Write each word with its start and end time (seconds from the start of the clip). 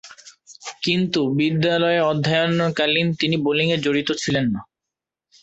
কিন্তু 0.83 1.19
বিদ্যালয়ে 1.37 1.99
অধ্যয়নকালীন 2.11 3.07
তিনি 3.19 3.35
বোলিংয়ে 3.45 3.77
জড়িত 3.77 4.09
ছিলেন 4.21 4.45
না। 4.53 4.61